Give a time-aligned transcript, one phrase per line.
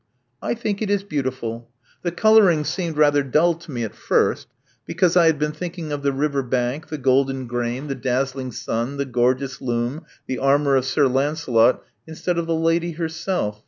[0.41, 1.69] '*I think it is beautiful.
[2.01, 4.47] The coloring seemed rather dull to me at first,
[4.83, 8.97] because I had been thinking of the river bank, the golden grain, the dazzling sun,
[8.97, 13.59] the gorgeous loom, the armor of Sir Lancelot, instead of the Lady herself.